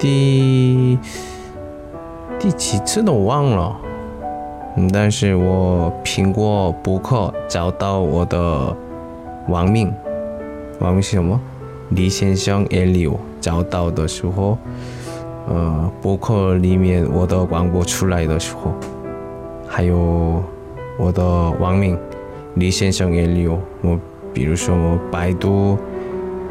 [0.00, 0.98] 第
[2.38, 3.76] 第几次都忘了，
[4.76, 8.74] 嗯，但是我苹果博客找到我的
[9.48, 9.92] 网名，
[10.78, 11.38] 网名是什么？
[11.90, 14.56] 李先生 L 找到的时候，
[15.48, 18.72] 呃，博客里面我的广播出来的时候，
[19.68, 20.42] 还有
[20.98, 21.22] 我的
[21.60, 21.98] 网名
[22.54, 23.98] 李先生 L 我。
[24.32, 25.76] 比如说百度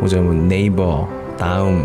[0.00, 1.04] 或者我 Naver、
[1.38, 1.84] Down